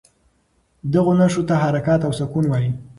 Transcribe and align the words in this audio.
دغو 0.93 1.11
نښو 1.19 1.41
ته 1.49 1.55
حرکات 1.63 2.01
او 2.03 2.11
سکون 2.19 2.45
وايي. 2.47 2.71